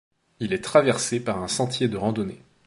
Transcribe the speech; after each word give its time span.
Il 0.39 0.51
est 0.51 0.63
traversé 0.63 1.19
par 1.19 1.43
un 1.43 1.47
sentier 1.47 1.87
de 1.87 1.95
randonnée. 1.95 2.41